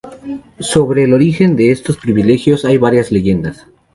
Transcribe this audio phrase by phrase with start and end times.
[0.57, 3.67] Sobre el origen de estos privilegios hay varias leyendas.